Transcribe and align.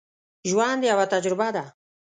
ژوند 0.49 0.81
یوه 0.89 1.05
تجربه 1.13 1.47
ده 1.55 1.65